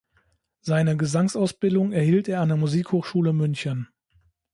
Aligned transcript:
Seine 0.61 0.97
Gesangsausbildung 0.97 1.91
erhielt 1.91 2.27
er 2.27 2.41
an 2.41 2.47
der 2.47 2.57
Musikhochschule 2.57 3.33
München. 3.33 3.87